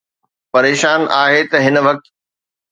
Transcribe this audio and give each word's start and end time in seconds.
پريشان 0.51 1.01
آهي 1.23 1.41
ته 1.51 1.57
هن 1.65 1.75
وقت 1.87 2.03